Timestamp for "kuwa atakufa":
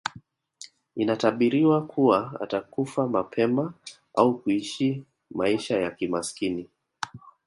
1.87-3.07